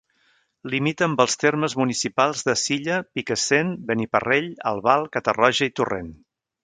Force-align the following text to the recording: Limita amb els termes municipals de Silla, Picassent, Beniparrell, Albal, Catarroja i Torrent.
Limita 0.73 1.03
amb 1.07 1.19
els 1.25 1.35
termes 1.43 1.75
municipals 1.81 2.41
de 2.47 2.55
Silla, 2.61 2.97
Picassent, 3.19 3.69
Beniparrell, 3.91 4.49
Albal, 4.73 5.07
Catarroja 5.19 5.69
i 5.71 5.75
Torrent. 5.83 6.11